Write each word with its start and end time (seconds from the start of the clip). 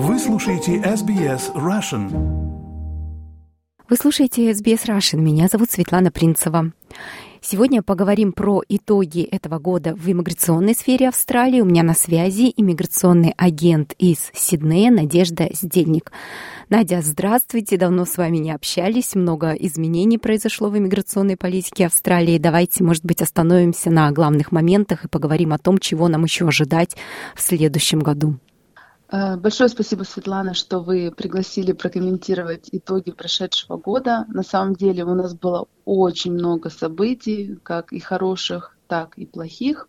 Вы 0.00 0.16
слушаете 0.20 0.76
SBS 0.76 1.52
Russian. 1.56 2.08
Вы 3.88 3.96
слушаете 3.96 4.48
SBS 4.52 4.86
Russian. 4.86 5.16
Меня 5.16 5.48
зовут 5.48 5.72
Светлана 5.72 6.12
Принцева. 6.12 6.70
Сегодня 7.40 7.82
поговорим 7.82 8.32
про 8.32 8.62
итоги 8.68 9.22
этого 9.22 9.58
года 9.58 9.96
в 9.96 10.08
иммиграционной 10.08 10.74
сфере 10.74 11.08
Австралии. 11.08 11.60
У 11.60 11.64
меня 11.64 11.82
на 11.82 11.94
связи 11.94 12.54
иммиграционный 12.56 13.34
агент 13.36 13.92
из 13.98 14.30
Сиднея 14.34 14.92
Надежда 14.92 15.48
Сдельник. 15.52 16.12
Надя, 16.68 17.00
здравствуйте. 17.02 17.76
Давно 17.76 18.04
с 18.04 18.16
вами 18.16 18.36
не 18.36 18.52
общались. 18.52 19.16
Много 19.16 19.50
изменений 19.54 20.18
произошло 20.18 20.70
в 20.70 20.78
иммиграционной 20.78 21.36
политике 21.36 21.86
Австралии. 21.86 22.38
Давайте, 22.38 22.84
может 22.84 23.04
быть, 23.04 23.20
остановимся 23.20 23.90
на 23.90 24.12
главных 24.12 24.52
моментах 24.52 25.06
и 25.06 25.08
поговорим 25.08 25.52
о 25.52 25.58
том, 25.58 25.78
чего 25.78 26.06
нам 26.06 26.22
еще 26.22 26.46
ожидать 26.46 26.96
в 27.34 27.40
следующем 27.42 27.98
году. 27.98 28.36
Э, 29.10 29.36
большое 29.36 29.70
спасибо, 29.70 30.02
Светлана, 30.02 30.52
что 30.54 30.80
вы 30.80 31.10
пригласили 31.10 31.72
прокомментировать 31.72 32.68
итоги 32.72 33.10
прошедшего 33.10 33.78
года. 33.78 34.26
На 34.28 34.42
самом 34.42 34.74
деле 34.74 35.04
у 35.04 35.14
нас 35.14 35.34
было 35.34 35.66
очень 35.86 36.32
много 36.32 36.68
событий, 36.68 37.58
как 37.62 37.92
и 37.92 38.00
хороших, 38.00 38.76
так 38.86 39.16
и 39.16 39.24
плохих. 39.24 39.88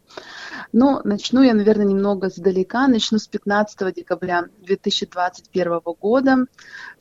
Но 0.71 1.01
начну 1.03 1.41
я, 1.41 1.53
наверное, 1.53 1.85
немного 1.85 2.29
сдалека. 2.29 2.87
Начну 2.87 3.17
с 3.17 3.27
15 3.27 3.93
декабря 3.93 4.45
2021 4.61 5.79
года. 5.99 6.45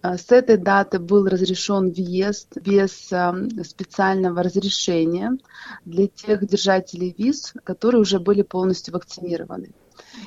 Э, 0.02 0.16
с 0.16 0.32
этой 0.32 0.56
даты 0.56 0.98
был 0.98 1.28
разрешен 1.28 1.92
въезд 1.92 2.56
без 2.56 3.12
э, 3.12 3.62
специального 3.62 4.42
разрешения 4.42 5.38
для 5.84 6.08
тех 6.08 6.44
держателей 6.44 7.14
виз, 7.16 7.54
которые 7.62 8.00
уже 8.00 8.18
были 8.18 8.42
полностью 8.42 8.94
вакцинированы. 8.94 9.72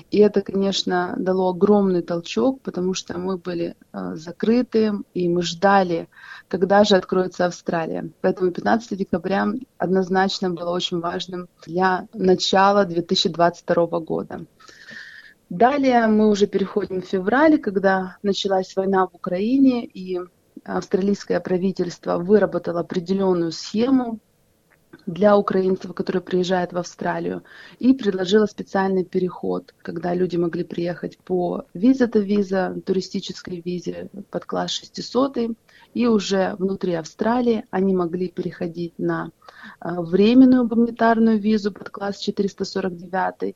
И 0.09 0.19
это, 0.19 0.41
конечно, 0.41 1.15
дало 1.17 1.49
огромный 1.49 2.01
толчок, 2.01 2.61
потому 2.61 2.93
что 2.93 3.17
мы 3.17 3.37
были 3.37 3.75
э, 3.93 4.15
закрыты, 4.15 4.93
и 5.13 5.29
мы 5.29 5.41
ждали, 5.41 6.09
когда 6.47 6.83
же 6.83 6.95
откроется 6.95 7.45
Австралия. 7.45 8.09
Поэтому 8.21 8.51
15 8.51 8.97
декабря 8.97 9.47
однозначно 9.77 10.49
было 10.49 10.71
очень 10.71 10.99
важным 10.99 11.47
для 11.65 12.07
начала 12.13 12.85
2022 12.85 13.99
года. 13.99 14.45
Далее 15.49 16.07
мы 16.07 16.29
уже 16.29 16.47
переходим 16.47 17.01
в 17.01 17.05
февраль, 17.05 17.57
когда 17.57 18.17
началась 18.23 18.75
война 18.75 19.07
в 19.07 19.15
Украине, 19.15 19.85
и 19.85 20.19
австралийское 20.63 21.39
правительство 21.39 22.17
выработало 22.17 22.81
определенную 22.81 23.51
схему 23.51 24.19
для 25.05 25.37
украинцев, 25.37 25.93
которые 25.93 26.21
приезжают 26.21 26.73
в 26.73 26.77
Австралию, 26.77 27.43
и 27.79 27.93
предложила 27.93 28.45
специальный 28.45 29.03
переход, 29.03 29.73
когда 29.81 30.13
люди 30.13 30.37
могли 30.37 30.63
приехать 30.63 31.17
по 31.17 31.65
виза-то 31.73 32.19
виза, 32.19 32.75
туристической 32.85 33.61
визе 33.61 34.09
под 34.29 34.45
класс 34.45 34.71
600, 34.71 35.55
и 35.93 36.07
уже 36.07 36.55
внутри 36.57 36.93
Австралии 36.93 37.65
они 37.69 37.93
могли 37.95 38.29
переходить 38.29 38.97
на 38.97 39.31
а, 39.79 40.01
временную 40.01 40.67
гуманитарную 40.67 41.39
визу 41.39 41.71
под 41.71 41.89
класс 41.89 42.19
449, 42.19 43.55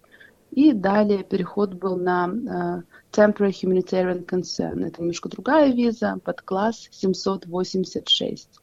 и 0.52 0.72
далее 0.72 1.24
переход 1.24 1.74
был 1.74 1.98
на 1.98 2.28
uh, 2.28 2.84
Temporary 3.12 3.52
Humanitarian 3.52 4.26
Concern. 4.26 4.86
Это 4.86 5.02
немножко 5.02 5.28
другая 5.28 5.74
виза 5.74 6.18
под 6.24 6.42
класс 6.42 6.88
786. 6.92 8.62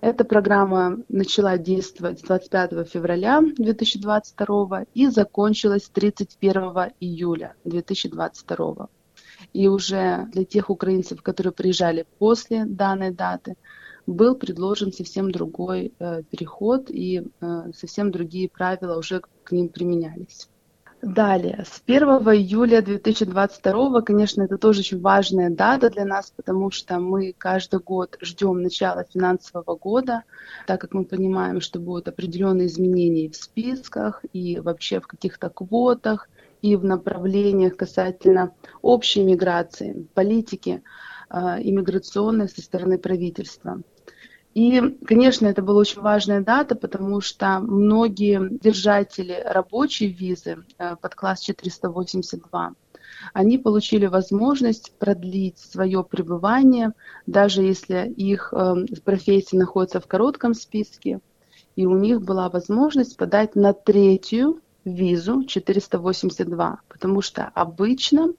Эта 0.00 0.24
программа 0.24 0.98
начала 1.08 1.56
действовать 1.58 2.20
с 2.20 2.22
25 2.22 2.88
февраля 2.88 3.40
2022 3.40 4.86
и 4.94 5.06
закончилась 5.08 5.88
31 5.92 6.92
июля 7.00 7.54
2022. 7.64 8.88
И 9.52 9.68
уже 9.68 10.26
для 10.32 10.44
тех 10.44 10.70
украинцев, 10.70 11.22
которые 11.22 11.52
приезжали 11.52 12.06
после 12.18 12.64
данной 12.64 13.10
даты, 13.10 13.56
был 14.06 14.34
предложен 14.34 14.92
совсем 14.92 15.30
другой 15.30 15.92
э, 15.98 16.22
переход 16.24 16.90
и 16.90 17.22
э, 17.40 17.72
совсем 17.74 18.10
другие 18.10 18.48
правила 18.48 18.98
уже 18.98 19.20
к 19.44 19.52
ним 19.52 19.68
применялись. 19.68 20.48
Далее, 21.02 21.64
с 21.68 21.82
1 21.84 22.02
июля 22.32 22.80
2022, 22.80 24.02
конечно, 24.02 24.42
это 24.42 24.56
тоже 24.56 24.80
очень 24.80 25.00
важная 25.00 25.50
дата 25.50 25.90
для 25.90 26.04
нас, 26.04 26.30
потому 26.30 26.70
что 26.70 27.00
мы 27.00 27.34
каждый 27.36 27.80
год 27.80 28.16
ждем 28.20 28.62
начала 28.62 29.02
финансового 29.02 29.74
года, 29.76 30.22
так 30.68 30.80
как 30.80 30.94
мы 30.94 31.04
понимаем, 31.04 31.60
что 31.60 31.80
будут 31.80 32.06
определенные 32.06 32.68
изменения 32.68 33.28
в 33.28 33.34
списках 33.34 34.24
и 34.32 34.60
вообще 34.60 35.00
в 35.00 35.08
каких-то 35.08 35.50
квотах 35.50 36.28
и 36.62 36.76
в 36.76 36.84
направлениях 36.84 37.76
касательно 37.76 38.54
общей 38.80 39.24
миграции, 39.24 40.06
политики 40.14 40.84
э, 41.30 41.36
иммиграционной 41.62 42.48
со 42.48 42.62
стороны 42.62 42.96
правительства. 42.96 43.82
И, 44.54 44.80
конечно, 45.06 45.46
это 45.46 45.62
была 45.62 45.80
очень 45.80 46.02
важная 46.02 46.42
дата, 46.42 46.74
потому 46.74 47.20
что 47.20 47.58
многие 47.60 48.58
держатели 48.58 49.42
рабочей 49.44 50.08
визы 50.08 50.64
э, 50.78 50.96
под 50.96 51.14
класс 51.14 51.40
482, 51.40 52.74
они 53.32 53.58
получили 53.58 54.06
возможность 54.06 54.92
продлить 54.98 55.58
свое 55.58 56.04
пребывание, 56.04 56.92
даже 57.26 57.62
если 57.62 58.08
их 58.10 58.52
э, 58.52 58.84
профессия 59.04 59.56
находится 59.56 60.00
в 60.00 60.06
коротком 60.06 60.52
списке, 60.52 61.20
и 61.74 61.86
у 61.86 61.96
них 61.96 62.20
была 62.20 62.50
возможность 62.50 63.16
подать 63.16 63.56
на 63.56 63.72
третью 63.72 64.60
визу 64.84 65.44
482, 65.44 66.80
потому 66.88 67.22
что 67.22 67.50
обычно 67.54 68.34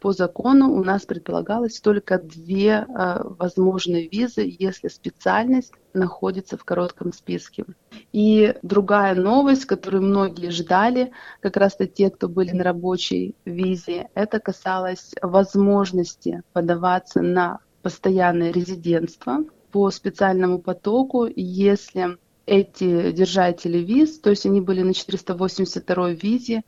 по 0.00 0.12
закону 0.12 0.72
у 0.72 0.84
нас 0.84 1.04
предполагалось 1.04 1.80
только 1.80 2.18
две 2.18 2.86
э, 2.88 3.22
возможные 3.38 4.08
визы, 4.08 4.56
если 4.58 4.88
специальность 4.88 5.72
находится 5.92 6.56
в 6.56 6.64
коротком 6.64 7.12
списке. 7.12 7.64
И 8.12 8.54
другая 8.62 9.14
новость, 9.14 9.64
которую 9.64 10.02
многие 10.02 10.50
ждали, 10.50 11.12
как 11.40 11.56
раз-то 11.56 11.86
те, 11.86 12.10
кто 12.10 12.28
были 12.28 12.52
на 12.52 12.64
рабочей 12.64 13.34
визе, 13.44 14.08
это 14.14 14.38
касалось 14.38 15.14
возможности 15.20 16.42
подаваться 16.52 17.22
на 17.22 17.58
постоянное 17.82 18.52
резидентство 18.52 19.44
по 19.72 19.90
специальному 19.90 20.58
потоку, 20.58 21.26
если 21.34 22.18
эти 22.46 23.12
держатели 23.12 23.78
виз, 23.78 24.18
то 24.20 24.30
есть 24.30 24.46
они 24.46 24.60
были 24.60 24.82
на 24.82 24.94
482 24.94 26.10
визе, 26.10 26.62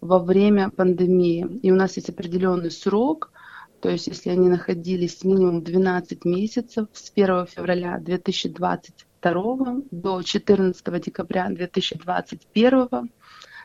во 0.00 0.18
время 0.18 0.70
пандемии. 0.70 1.58
И 1.62 1.70
у 1.70 1.74
нас 1.74 1.96
есть 1.96 2.10
определенный 2.10 2.70
срок, 2.70 3.30
то 3.80 3.90
есть 3.90 4.06
если 4.06 4.30
они 4.30 4.48
находились 4.48 5.22
минимум 5.24 5.62
12 5.62 6.24
месяцев 6.24 6.88
с 6.92 7.12
1 7.14 7.46
февраля 7.46 7.98
2022 7.98 9.76
до 9.90 10.22
14 10.22 11.02
декабря 11.02 11.48
2021, 11.50 13.10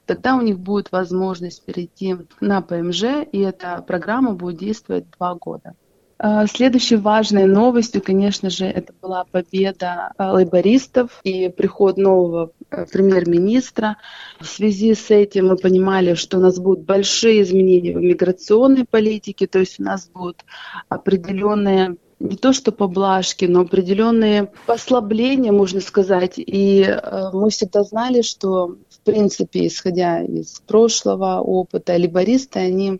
тогда 0.05 0.35
у 0.35 0.41
них 0.41 0.59
будет 0.59 0.91
возможность 0.91 1.63
перейти 1.63 2.17
на 2.39 2.61
ПМЖ, 2.61 3.03
и 3.31 3.39
эта 3.39 3.81
программа 3.81 4.33
будет 4.33 4.57
действовать 4.57 5.05
два 5.17 5.35
года. 5.35 5.75
А, 6.23 6.45
следующей 6.45 6.97
важной 6.97 7.45
новостью, 7.45 8.01
конечно 8.01 8.51
же, 8.51 8.65
это 8.65 8.93
была 9.01 9.23
победа 9.23 10.11
а, 10.17 10.33
лейбористов 10.33 11.19
и 11.23 11.49
приход 11.49 11.97
нового 11.97 12.51
премьер-министра. 12.91 13.97
В 14.39 14.45
связи 14.45 14.93
с 14.93 15.11
этим 15.11 15.47
мы 15.47 15.57
понимали, 15.57 16.13
что 16.13 16.37
у 16.37 16.41
нас 16.41 16.59
будут 16.59 16.85
большие 16.85 17.41
изменения 17.41 17.93
в 17.93 18.01
миграционной 18.01 18.85
политике, 18.85 19.47
то 19.47 19.59
есть 19.59 19.79
у 19.79 19.83
нас 19.83 20.07
будут 20.07 20.45
определенные 20.89 21.97
не 22.19 22.37
то 22.37 22.53
что 22.53 22.71
поблажки, 22.71 23.45
но 23.45 23.61
определенные 23.61 24.51
послабления, 24.67 25.51
можно 25.51 25.81
сказать. 25.81 26.33
И 26.37 26.83
э, 26.83 27.29
мы 27.33 27.49
всегда 27.49 27.83
знали, 27.83 28.21
что, 28.21 28.75
в 28.89 28.99
принципе, 29.03 29.65
исходя 29.65 30.21
из 30.21 30.61
прошлого 30.67 31.39
опыта, 31.39 31.97
либористы, 31.97 32.59
они 32.59 32.99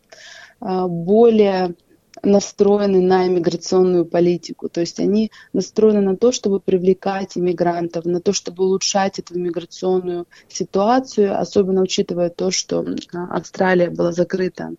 э, 0.60 0.86
более 0.88 1.76
настроены 2.24 3.02
на 3.02 3.28
иммиграционную 3.28 4.06
политику. 4.06 4.70
То 4.70 4.82
есть 4.82 5.00
они 5.00 5.32
настроены 5.54 6.02
на 6.02 6.18
то, 6.18 6.32
чтобы 6.32 6.60
привлекать 6.60 7.38
иммигрантов, 7.38 8.06
на 8.06 8.22
то, 8.22 8.34
чтобы 8.34 8.64
улучшать 8.64 9.20
эту 9.20 9.38
иммиграционную 9.38 10.28
ситуацию, 10.48 11.40
особенно 11.40 11.82
учитывая 11.82 12.30
то, 12.30 12.52
что 12.52 12.86
Австралия 13.30 13.90
была 13.90 14.12
закрыта 14.12 14.72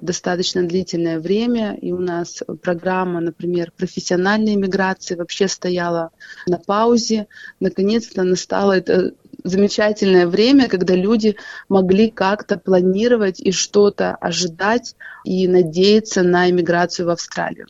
достаточно 0.00 0.64
длительное 0.64 1.20
время, 1.20 1.74
и 1.74 1.92
у 1.92 1.98
нас 1.98 2.42
программа, 2.62 3.20
например, 3.20 3.72
профессиональной 3.76 4.54
иммиграции 4.54 5.14
вообще 5.14 5.48
стояла 5.48 6.10
на 6.46 6.58
паузе. 6.58 7.26
Наконец-то 7.60 8.22
настало 8.24 8.72
это 8.72 9.14
замечательное 9.44 10.26
время, 10.26 10.68
когда 10.68 10.94
люди 10.94 11.36
могли 11.68 12.10
как-то 12.10 12.58
планировать 12.58 13.40
и 13.40 13.52
что-то 13.52 14.14
ожидать 14.16 14.96
и 15.24 15.48
надеяться 15.48 16.22
на 16.22 16.50
иммиграцию 16.50 17.06
в 17.06 17.10
Австралию. 17.10 17.66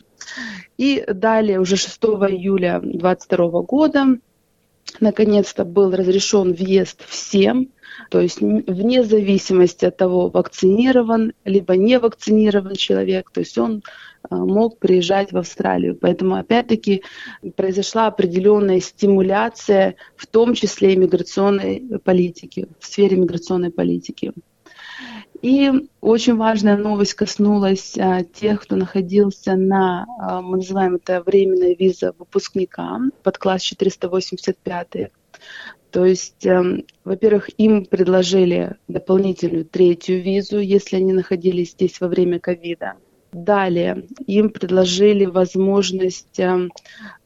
И 0.79 1.05
далее, 1.07 1.61
уже 1.61 1.77
6 1.77 1.97
июля 2.03 2.81
2022 2.81 3.63
года, 3.63 4.07
наконец-то 5.01 5.65
был 5.65 5.91
разрешен 5.93 6.53
въезд 6.53 7.05
всем, 7.09 7.69
То 8.11 8.21
есть 8.21 8.41
вне 8.41 9.05
зависимости 9.05 9.85
от 9.85 9.97
того, 9.97 10.29
вакцинирован 10.29 11.33
либо 11.45 11.77
не 11.77 11.99
вакцинирован 11.99 12.75
человек, 12.75 13.31
то 13.31 13.41
есть 13.41 13.59
он 13.59 13.83
а, 14.29 14.37
мог 14.37 14.79
приезжать 14.79 15.33
в 15.33 15.39
Австралию. 15.39 15.97
Поэтому, 16.01 16.37
опять-таки, 16.37 17.03
произошла 17.57 18.07
определенная 18.07 18.81
стимуляция, 18.81 19.97
в 20.17 20.27
том 20.27 20.55
числе 20.55 20.95
и 20.95 20.97
миграционной 20.97 21.83
политики, 22.05 22.69
в 22.79 22.87
сфере 22.87 23.17
миграционной 23.17 23.71
политики. 23.71 24.33
И 25.43 25.73
очень 26.01 26.37
важная 26.37 26.77
новость 26.77 27.15
коснулась 27.15 27.99
а, 27.99 28.23
тех, 28.23 28.63
кто 28.63 28.77
находился 28.77 29.57
на, 29.57 30.07
а, 30.21 30.41
мы 30.41 30.59
называем 30.59 30.95
это 30.95 31.21
временная 31.21 31.75
виза 31.75 32.15
выпускника 32.17 33.01
под 33.25 33.39
класс 33.39 33.63
485. 33.63 35.11
То 35.91 36.07
есть, 36.07 36.47
э, 36.47 36.85
во-первых, 37.05 37.51
им 37.59 37.85
предложили 37.85 38.77
дополнительную 38.89 39.67
третью 39.67 40.23
визу, 40.23 40.59
если 40.59 40.97
они 40.97 41.13
находились 41.13 41.73
здесь 41.73 42.01
во 42.01 42.09
время 42.09 42.39
ковида. 42.39 42.95
Далее 43.33 44.07
им 44.27 44.49
предложили 44.49 45.27
возможность 45.27 46.39
э, 46.39 46.69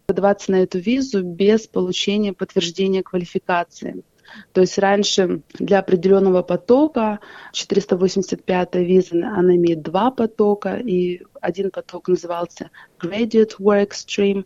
подаваться 0.06 0.52
на 0.52 0.62
эту 0.62 0.78
визу 0.78 1.22
без 1.22 1.68
получения 1.68 2.32
подтверждения 2.32 3.02
квалификации. 3.02 4.02
То 4.52 4.60
есть 4.62 4.78
раньше 4.78 5.40
для 5.54 5.80
определенного 5.80 6.42
потока 6.42 7.20
485 7.52 8.74
виза, 8.76 9.16
она 9.36 9.56
имеет 9.56 9.82
два 9.82 10.10
потока, 10.10 10.76
и 10.76 11.22
один 11.40 11.70
поток 11.70 12.08
назывался 12.08 12.70
Graduate 13.02 13.56
Work 13.58 13.90
Stream. 13.90 14.44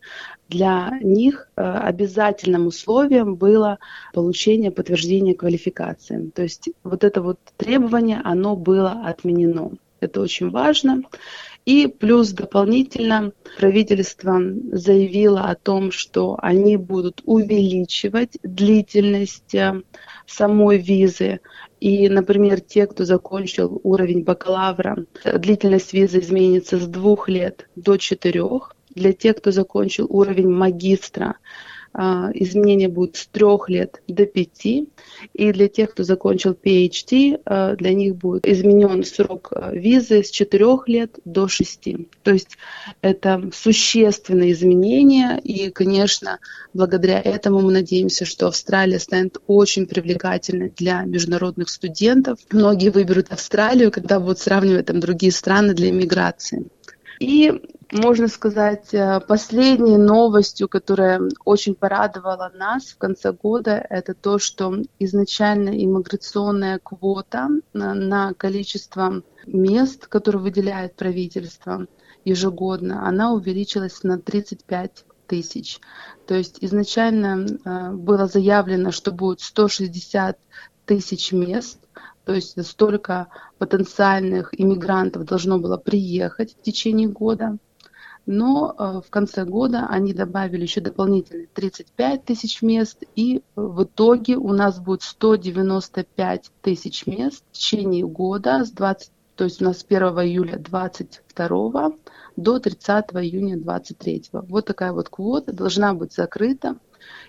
Для 0.48 0.98
них 1.00 1.48
э, 1.56 1.62
обязательным 1.62 2.66
условием 2.66 3.36
было 3.36 3.78
получение 4.12 4.70
подтверждения 4.70 5.34
квалификации. 5.34 6.30
То 6.34 6.42
есть 6.42 6.70
вот 6.82 7.04
это 7.04 7.22
вот 7.22 7.38
требование, 7.56 8.20
оно 8.24 8.56
было 8.56 9.02
отменено. 9.04 9.72
Это 10.00 10.20
очень 10.20 10.50
важно. 10.50 11.02
И 11.66 11.86
плюс 11.86 12.30
дополнительно 12.30 13.32
правительство 13.58 14.40
заявило 14.72 15.42
о 15.42 15.54
том, 15.54 15.92
что 15.92 16.38
они 16.40 16.76
будут 16.76 17.22
увеличивать 17.24 18.38
длительность 18.42 19.54
э, 19.54 19.82
самой 20.26 20.78
визы. 20.78 21.40
И, 21.78 22.08
например, 22.08 22.60
те, 22.60 22.86
кто 22.86 23.04
закончил 23.04 23.80
уровень 23.84 24.24
бакалавра, 24.24 25.04
длительность 25.24 25.92
визы 25.92 26.20
изменится 26.20 26.78
с 26.78 26.86
двух 26.86 27.28
лет 27.28 27.68
до 27.76 27.96
четырех. 27.98 28.74
Для 28.94 29.12
тех, 29.12 29.36
кто 29.36 29.52
закончил 29.52 30.06
уровень 30.08 30.48
магистра, 30.48 31.36
а, 31.92 32.31
изменение 32.34 32.88
будет 32.88 33.16
с 33.16 33.26
трех 33.26 33.69
лет 33.69 34.00
до 34.06 34.26
пяти. 34.26 34.88
И 35.32 35.52
для 35.52 35.69
тех, 35.69 35.90
кто 35.90 36.04
закончил 36.04 36.52
PhD, 36.52 37.40
а, 37.44 37.75
для 37.75 37.92
них 37.92 38.16
будет 38.16 38.46
изменен 38.46 39.04
срок 39.04 39.48
а, 39.52 39.72
визы 39.72 40.22
с 40.22 40.31
четырех 40.31 40.88
лет 40.88 41.19
до 41.25 41.48
шести. 41.48 42.08
То 42.22 42.31
есть 42.31 42.58
это 43.02 43.50
существенные 43.52 44.52
изменения. 44.52 45.38
И, 45.42 45.70
конечно, 45.70 46.38
благодаря 46.75 47.20
этому 47.20 47.60
мы 47.60 47.72
надеемся, 47.72 48.25
что 48.25 48.46
Австралия 48.46 49.00
станет 49.00 49.38
очень 49.46 49.87
привлекательной 49.87 50.72
для 50.76 51.02
международных 51.02 51.69
студентов. 51.69 52.38
Многие 52.52 52.90
выберут 52.90 53.32
Австралию, 53.32 53.90
когда 53.90 54.20
будут 54.20 54.38
сравнивать 54.38 54.87
там 54.87 55.00
другие 55.00 55.32
страны 55.32 55.75
для 55.75 55.90
иммиграции. 55.90 56.66
И 57.19 57.52
можно 57.92 58.28
сказать, 58.28 58.94
э, 58.94 59.20
последней 59.26 59.96
новостью, 59.96 60.69
которая 60.69 61.20
очень 61.44 61.75
порадовала 61.75 62.52
нас 62.54 62.84
в 62.87 62.98
конце 62.98 63.32
года, 63.32 63.84
это 63.90 64.14
то, 64.14 64.38
что 64.38 64.76
изначально 64.98 65.70
иммиграционная 65.70 66.78
квота 66.78 67.48
на 67.72 68.34
количество 68.34 69.22
мест, 69.46 70.06
которые 70.06 70.42
выделяет 70.42 70.94
правительство 70.94 71.87
ежегодно, 72.25 73.08
она 73.08 73.32
увеличилась 73.32 74.04
на 74.04 74.19
35 74.19 75.04
тысяч. 75.26 75.81
То 76.26 76.34
есть 76.34 76.58
изначально 76.60 77.46
э, 77.46 77.90
было 77.92 78.28
заявлено, 78.28 78.92
что 78.92 79.10
будет 79.10 79.40
160 79.40 80.38
тысяч 80.87 81.32
мест, 81.32 81.78
то 82.25 82.34
есть 82.34 82.64
столько 82.64 83.28
потенциальных 83.58 84.50
иммигрантов 84.52 85.25
должно 85.25 85.58
было 85.58 85.76
приехать 85.76 86.54
в 86.54 86.62
течение 86.62 87.08
года 87.08 87.58
но 88.26 88.75
э, 88.78 89.00
в 89.06 89.11
конце 89.11 89.44
года 89.44 89.87
они 89.88 90.12
добавили 90.12 90.62
еще 90.62 90.81
дополнительные 90.81 91.49
35 91.52 92.25
тысяч 92.25 92.62
мест, 92.62 93.02
и 93.17 93.43
в 93.56 93.84
итоге 93.84 94.37
у 94.37 94.52
нас 94.52 94.78
будет 94.78 95.02
195 95.02 96.50
тысяч 96.62 97.06
мест 97.06 97.44
в 97.50 97.52
течение 97.52 98.06
года 98.06 98.64
с 98.64 98.70
20 98.70 99.11
то 99.40 99.44
есть 99.44 99.62
у 99.62 99.64
нас 99.64 99.78
с 99.78 99.87
1 99.88 100.02
июля 100.02 100.58
22 100.58 101.93
до 102.37 102.58
30 102.58 103.05
июня 103.14 103.56
23. 103.56 104.25
Вот 104.32 104.66
такая 104.66 104.93
вот 104.93 105.08
квота 105.08 105.55
должна 105.55 105.94
быть 105.94 106.12
закрыта. 106.12 106.76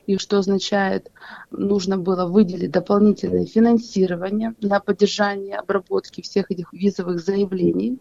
И 0.06 0.18
что 0.18 0.40
означает, 0.40 1.12
нужно 1.52 1.98
было 1.98 2.26
выделить 2.26 2.72
дополнительное 2.72 3.46
финансирование 3.46 4.54
на 4.62 4.80
поддержание 4.80 5.58
обработки 5.58 6.22
всех 6.22 6.52
этих 6.52 6.74
визовых 6.74 7.20
заявлений. 7.20 8.00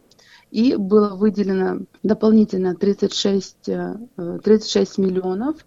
И 0.50 0.74
было 0.76 1.14
выделено 1.14 1.86
дополнительно 2.02 2.74
36, 2.74 3.56
36 4.42 4.98
э, 4.98 5.02
миллионов 5.02 5.64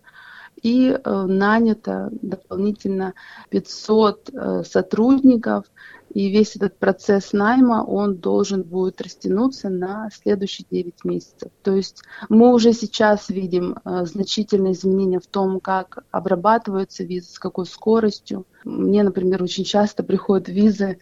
и 0.62 0.90
э, 0.90 1.26
нанято 1.26 2.10
дополнительно 2.22 3.14
500 3.50 4.30
э, 4.34 4.64
сотрудников 4.64 5.66
и 6.13 6.30
весь 6.30 6.56
этот 6.56 6.77
процесс 6.77 7.33
найма, 7.33 7.83
он 7.83 8.18
должен 8.18 8.62
будет 8.62 9.01
растянуться 9.01 9.69
на 9.69 10.10
следующие 10.13 10.68
9 10.69 11.04
месяцев. 11.04 11.51
То 11.63 11.75
есть 11.75 12.04
мы 12.30 12.54
уже 12.54 12.74
сейчас 12.74 13.30
видим 13.30 13.77
э, 13.83 14.06
значительные 14.06 14.74
изменения 14.74 15.19
в 15.19 15.25
том, 15.25 15.60
как 15.60 16.04
обрабатываются 16.12 17.04
визы, 17.04 17.31
с 17.31 17.39
какой 17.39 17.65
скоростью. 17.65 18.45
Мне, 18.63 19.04
например, 19.04 19.44
очень 19.44 19.65
часто 19.65 20.04
приходят 20.04 20.48
визы 20.48 21.00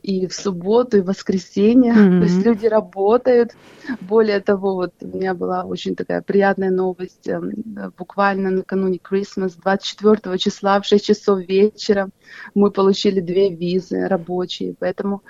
и 0.00 0.26
в 0.26 0.34
субботу, 0.34 0.98
и 0.98 1.00
в 1.00 1.06
воскресенье. 1.06 1.92
Mm-hmm. 1.92 2.20
То 2.20 2.24
есть 2.24 2.46
люди 2.46 2.66
работают. 2.66 3.52
Более 4.00 4.40
того, 4.40 4.74
вот 4.74 4.94
у 5.00 5.06
меня 5.06 5.34
была 5.34 5.64
очень 5.64 5.96
такая 5.96 6.22
приятная 6.22 6.70
новость. 6.70 7.26
Эм, 7.26 7.52
буквально 7.98 8.50
накануне 8.50 8.98
Christmas, 8.98 9.54
24 9.60 10.38
числа 10.38 10.80
в 10.80 10.86
6 10.86 11.04
часов 11.04 11.40
вечера 11.40 12.08
мы 12.54 12.70
получили 12.70 13.20
две 13.20 13.50
визы 13.50 14.06
рабочие. 14.06 14.51
Поэтому 14.78 15.22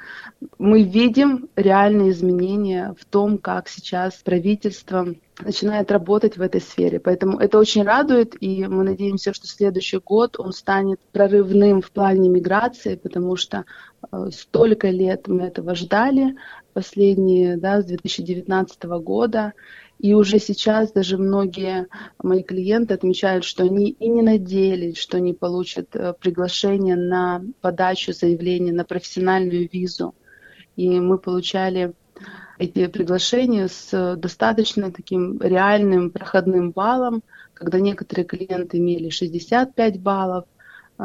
мы 0.59 0.83
видим 0.83 1.49
реальные 1.57 2.11
изменения 2.11 2.95
в 2.99 3.05
том, 3.05 3.39
как 3.39 3.69
сейчас 3.69 4.15
правительство 4.15 5.15
начинает 5.41 5.91
работать 5.91 6.37
в 6.37 6.43
этой 6.43 6.61
сфере. 6.61 7.01
Поэтому 7.01 7.39
это 7.39 7.59
очень 7.59 7.83
радует, 7.83 8.37
и 8.41 8.67
мы 8.67 8.85
надеемся, 8.85 9.33
что 9.33 9.47
следующий 9.47 9.99
год 9.99 10.39
он 10.39 10.53
станет 10.53 11.01
прорывным 11.13 11.83
в 11.83 11.91
плане 11.91 12.29
миграции, 12.29 12.97
потому 12.97 13.37
что 13.37 13.65
столько 14.31 14.91
лет 14.91 15.29
мы 15.29 15.45
этого 15.45 15.75
ждали, 15.75 16.37
последние, 16.73 17.57
да, 17.57 17.83
с 17.83 17.85
2019 17.85 18.83
года, 18.85 19.53
и 19.99 20.15
уже 20.15 20.39
сейчас 20.41 20.91
даже 20.91 21.17
многие 21.17 21.87
мои 22.23 22.43
клиенты 22.43 22.95
отмечают, 22.95 23.45
что 23.45 23.63
они 23.65 23.91
и 23.91 24.09
не 24.09 24.23
надеялись, 24.23 24.99
что 24.99 25.19
они 25.19 25.33
получат 25.33 25.95
э, 25.95 26.15
приглашение 26.19 26.97
на 26.97 27.43
подачу 27.61 28.13
заявления 28.13 28.73
на 28.73 28.85
профессиональную 28.85 29.69
визу. 29.73 30.15
И 30.75 30.99
мы 30.99 31.19
получали 31.19 31.93
эти 32.59 32.87
приглашения 32.89 33.69
с 33.69 34.17
достаточно 34.17 34.91
таким 34.91 35.41
реальным 35.41 36.11
проходным 36.11 36.73
баллом, 36.73 37.23
когда 37.55 37.79
некоторые 37.79 38.25
клиенты 38.25 38.79
имели 38.79 39.09
65 39.09 40.01
баллов, 40.01 40.47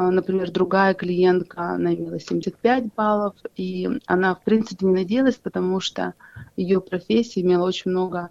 Например, 0.00 0.50
другая 0.50 0.94
клиентка, 0.94 1.72
она 1.72 1.92
имела 1.94 2.20
75 2.20 2.94
баллов, 2.94 3.34
и 3.56 3.88
она, 4.06 4.34
в 4.36 4.44
принципе, 4.44 4.86
не 4.86 4.92
надеялась, 4.92 5.34
потому 5.34 5.80
что 5.80 6.14
ее 6.56 6.80
профессия 6.80 7.40
имела 7.40 7.66
очень 7.66 7.90
много 7.90 8.30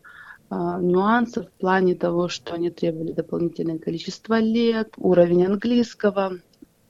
а, 0.49 0.79
нюансов 0.79 1.47
в 1.47 1.59
плане 1.59 1.95
того, 1.95 2.29
что 2.29 2.53
они 2.53 2.69
требовали 2.69 3.11
дополнительное 3.11 3.79
количество 3.79 4.39
лет, 4.39 4.93
уровень 4.95 5.45
английского, 5.45 6.39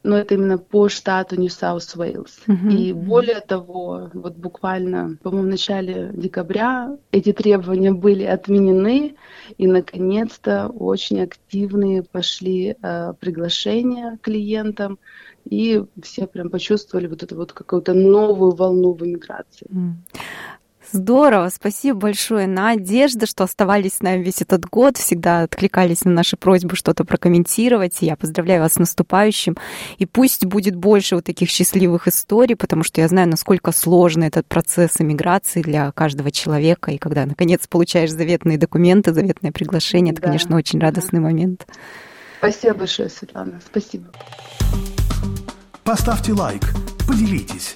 но 0.08 0.18
это 0.18 0.36
именно 0.36 0.58
по 0.58 0.88
штату 0.88 1.36
New 1.36 1.60
South 1.60 2.00
Wales. 2.00 2.48
Uh-huh. 2.48 2.72
И 2.72 2.94
более 2.94 3.42
того, 3.42 4.10
вот 4.14 4.36
буквально, 4.38 5.18
по-моему, 5.22 5.48
в 5.48 5.52
начале 5.52 6.12
декабря 6.14 6.98
эти 7.12 7.34
требования 7.34 7.92
были 7.92 8.24
отменены, 8.24 9.16
и, 9.58 9.68
наконец-то, 9.68 10.70
очень 10.70 11.22
активные 11.22 12.04
пошли 12.04 12.78
э, 12.82 13.14
приглашения 13.20 14.18
клиентам, 14.22 14.98
и 15.44 15.84
все 16.02 16.26
прям 16.26 16.50
почувствовали 16.50 17.08
вот 17.08 17.24
эту 17.24 17.36
вот 17.36 17.52
какую-то 17.52 17.94
новую 17.94 18.52
волну 18.52 18.94
в 18.94 19.06
иммиграции. 19.06 19.68
Мм. 19.70 19.92
Здорово, 20.92 21.50
спасибо 21.50 22.00
большое. 22.00 22.48
Надежда, 22.48 23.26
что 23.26 23.44
оставались 23.44 23.96
с 23.96 24.02
нами 24.02 24.24
весь 24.24 24.42
этот 24.42 24.66
год, 24.66 24.98
всегда 24.98 25.44
откликались 25.44 26.06
на 26.06 26.12
наши 26.12 26.38
просьбы 26.38 26.76
что-то 26.76 27.04
прокомментировать. 27.04 27.98
Я 28.02 28.16
поздравляю 28.16 28.62
вас 28.62 28.74
с 28.74 28.78
наступающим. 28.78 29.58
И 29.98 30.06
пусть 30.06 30.46
будет 30.46 30.76
больше 30.76 31.16
вот 31.16 31.26
таких 31.26 31.50
счастливых 31.50 32.08
историй, 32.08 32.56
потому 32.56 32.84
что 32.84 33.02
я 33.02 33.08
знаю, 33.08 33.28
насколько 33.28 33.72
сложный 33.72 34.28
этот 34.28 34.48
процесс 34.48 35.00
иммиграции 35.00 35.62
для 35.62 35.92
каждого 35.92 36.32
человека. 36.32 36.92
И 36.92 36.98
когда, 36.98 37.26
наконец, 37.26 37.68
получаешь 37.68 38.12
заветные 38.12 38.58
документы, 38.58 39.14
заветное 39.14 39.52
приглашение, 39.52 40.14
это, 40.14 40.22
да. 40.22 40.28
конечно, 40.28 40.56
очень 40.56 40.80
радостный 40.80 41.20
да. 41.20 41.26
момент. 41.26 41.68
Спасибо 42.40 42.76
большое, 42.76 43.10
Светлана. 43.10 43.60
Спасибо. 43.66 44.06
Поставьте 45.84 46.34
лайк, 46.34 46.64
поделитесь, 47.08 47.76